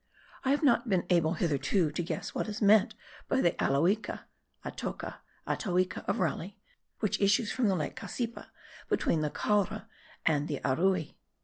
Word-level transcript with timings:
I 0.43 0.49
have 0.49 0.63
not 0.63 0.89
been 0.89 1.05
able 1.11 1.33
hitherto 1.35 1.91
to 1.91 2.01
guess 2.03 2.33
what 2.33 2.47
is 2.47 2.59
meant 2.59 2.95
by 3.27 3.39
the 3.39 3.51
Aloica 3.63 4.21
(Atoca, 4.65 5.17
Atoica 5.45 6.03
of 6.07 6.17
Raleigh), 6.17 6.57
which 7.01 7.21
issues 7.21 7.51
from 7.51 7.67
the 7.67 7.75
lake 7.75 7.97
Cassipa, 7.97 8.47
between 8.89 9.21
the 9.21 9.29
Caura 9.29 9.87
and 10.25 10.47
the 10.47 10.59
Arui.)) 10.65 11.13